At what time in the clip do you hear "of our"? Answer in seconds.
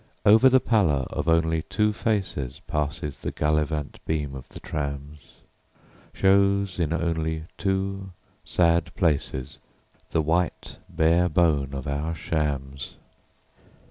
11.75-12.15